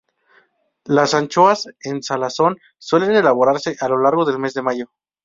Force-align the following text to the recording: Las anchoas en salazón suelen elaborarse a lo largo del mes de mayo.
Las 0.85 1.13
anchoas 1.13 1.67
en 1.83 2.01
salazón 2.01 2.57
suelen 2.79 3.11
elaborarse 3.11 3.75
a 3.79 3.87
lo 3.87 3.99
largo 3.99 4.25
del 4.25 4.39
mes 4.39 4.55
de 4.55 4.63
mayo. 4.63 4.91